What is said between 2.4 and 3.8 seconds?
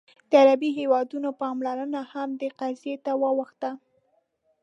قضیې ته واوښته.